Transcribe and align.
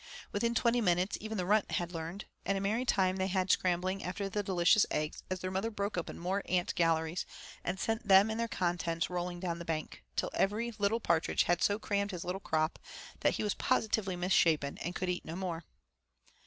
Within 0.31 0.55
twenty 0.55 0.81
minutes 0.81 1.15
even 1.21 1.37
the 1.37 1.45
runt 1.45 1.73
had 1.73 1.91
learned, 1.91 2.25
and 2.43 2.57
a 2.57 2.61
merry 2.61 2.85
time 2.85 3.17
they 3.17 3.27
had 3.27 3.51
scrambling 3.51 4.03
after 4.03 4.27
the 4.27 4.41
delicious 4.41 4.83
eggs 4.89 5.21
as 5.29 5.41
their 5.41 5.51
mother 5.51 5.69
broke 5.69 5.95
open 5.95 6.17
more 6.17 6.41
ant 6.49 6.73
galleries, 6.73 7.23
and 7.63 7.79
sent 7.79 8.07
them 8.07 8.31
and 8.31 8.39
their 8.39 8.47
contents 8.47 9.11
rolling 9.11 9.39
down 9.39 9.59
the 9.59 9.63
bank, 9.63 10.03
till 10.15 10.31
every 10.33 10.71
little 10.79 10.99
partridge 10.99 11.43
had 11.43 11.61
so 11.61 11.77
crammed 11.77 12.09
his 12.09 12.23
little 12.25 12.41
crop 12.41 12.79
that 13.19 13.35
he 13.35 13.43
was 13.43 13.53
positively 13.53 14.15
misshapen 14.15 14.79
and 14.79 14.95
could 14.95 15.07
eat 15.07 15.23
no 15.23 15.35
more. 15.35 15.65